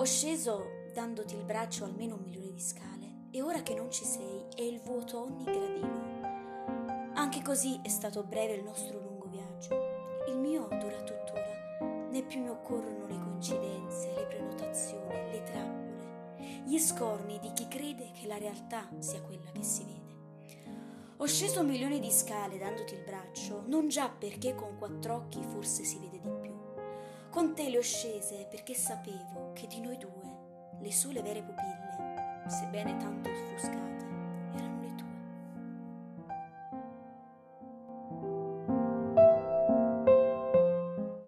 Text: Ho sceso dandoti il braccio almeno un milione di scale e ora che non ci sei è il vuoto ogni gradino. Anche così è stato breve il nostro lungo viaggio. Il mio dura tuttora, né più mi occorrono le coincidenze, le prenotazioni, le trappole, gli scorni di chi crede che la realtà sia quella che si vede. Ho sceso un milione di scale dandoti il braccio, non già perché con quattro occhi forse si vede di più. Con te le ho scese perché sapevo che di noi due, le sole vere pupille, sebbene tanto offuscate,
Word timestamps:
Ho 0.00 0.04
sceso 0.04 0.88
dandoti 0.94 1.36
il 1.36 1.44
braccio 1.44 1.84
almeno 1.84 2.14
un 2.14 2.22
milione 2.22 2.52
di 2.52 2.60
scale 2.60 3.26
e 3.30 3.42
ora 3.42 3.60
che 3.60 3.74
non 3.74 3.90
ci 3.90 4.06
sei 4.06 4.46
è 4.56 4.62
il 4.62 4.80
vuoto 4.80 5.20
ogni 5.20 5.44
gradino. 5.44 7.12
Anche 7.12 7.42
così 7.42 7.78
è 7.82 7.88
stato 7.90 8.22
breve 8.22 8.54
il 8.54 8.64
nostro 8.64 8.98
lungo 8.98 9.26
viaggio. 9.26 9.78
Il 10.26 10.38
mio 10.38 10.68
dura 10.68 11.02
tuttora, 11.02 12.08
né 12.08 12.22
più 12.22 12.40
mi 12.40 12.48
occorrono 12.48 13.06
le 13.08 13.18
coincidenze, 13.18 14.14
le 14.14 14.24
prenotazioni, 14.24 15.32
le 15.32 15.42
trappole, 15.42 16.62
gli 16.64 16.78
scorni 16.78 17.38
di 17.38 17.52
chi 17.52 17.68
crede 17.68 18.10
che 18.18 18.26
la 18.26 18.38
realtà 18.38 18.88
sia 19.00 19.20
quella 19.20 19.50
che 19.52 19.62
si 19.62 19.84
vede. 19.84 20.16
Ho 21.18 21.26
sceso 21.26 21.60
un 21.60 21.66
milione 21.66 21.98
di 21.98 22.10
scale 22.10 22.56
dandoti 22.56 22.94
il 22.94 23.04
braccio, 23.04 23.64
non 23.66 23.88
già 23.88 24.08
perché 24.08 24.54
con 24.54 24.78
quattro 24.78 25.16
occhi 25.16 25.42
forse 25.42 25.84
si 25.84 25.98
vede 25.98 26.20
di 26.20 26.30
più. 26.30 26.39
Con 27.30 27.54
te 27.54 27.68
le 27.70 27.78
ho 27.78 27.82
scese 27.82 28.44
perché 28.50 28.74
sapevo 28.74 29.52
che 29.54 29.68
di 29.68 29.80
noi 29.80 29.96
due, 29.96 30.80
le 30.80 30.90
sole 30.90 31.22
vere 31.22 31.42
pupille, 31.42 32.48
sebbene 32.48 32.96
tanto 32.96 33.30
offuscate, 33.30 33.89